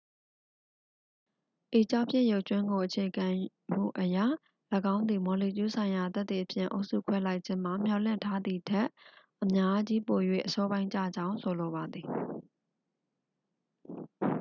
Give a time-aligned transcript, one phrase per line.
[1.79, 3.27] """ဤကျောက်ဖြစ်ရုပ်ကြွင်းကိုအခြေခံ
[3.73, 4.17] မှုအရ၊
[4.93, 8.87] ၎င်းသည် မော်လီကျူးဆိုင်ရာသက်သေဖြင့် အုပ်စုခွဲလိုက်ခြင်းမှာ မျှော်လင့်ထားသည်ထက်
[9.43, 12.07] အများကြီးပို၍ အစောပိုင်းကျကြောင်း ဆိုလိုပါသည်။